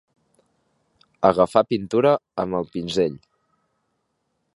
Agafar 1.29 1.63
pintura 1.73 2.13
amb 2.45 2.59
el 2.61 2.67
pinzell. 2.77 3.19